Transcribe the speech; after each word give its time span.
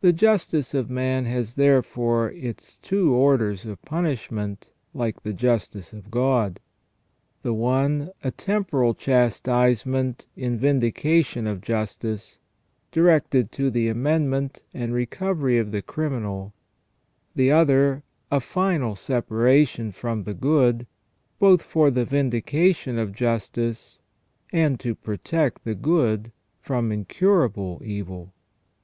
The 0.00 0.12
justice 0.12 0.74
of 0.74 0.90
man 0.90 1.26
has 1.26 1.54
therefore 1.54 2.32
its 2.32 2.76
two 2.78 3.14
orders 3.14 3.64
of 3.64 3.80
punishment 3.82 4.72
like 4.92 5.22
the 5.22 5.32
justice 5.32 5.92
of 5.92 6.10
God: 6.10 6.58
the 7.42 7.54
one 7.54 8.10
a 8.24 8.32
temporal 8.32 8.94
chastise 8.94 9.86
ment 9.86 10.26
in 10.34 10.58
vindication 10.58 11.46
of 11.46 11.60
justice, 11.60 12.40
directed 12.90 13.52
to 13.52 13.70
the 13.70 13.86
amendment 13.86 14.60
and 14.74 14.92
recovery 14.92 15.58
of 15.58 15.70
the 15.70 15.82
criminal; 15.82 16.52
the 17.36 17.52
other 17.52 18.02
a 18.32 18.40
final 18.40 18.96
separation 18.96 19.92
from 19.92 20.24
the 20.24 20.34
good, 20.34 20.84
both 21.38 21.62
for 21.62 21.92
the 21.92 22.04
vindication 22.04 22.98
of 22.98 23.14
justice, 23.14 24.00
and 24.52 24.80
to 24.80 24.96
protect 24.96 25.62
the 25.62 25.76
good 25.76 26.32
from 26.60 26.90
incurable 26.90 27.80
evil. 27.84 28.32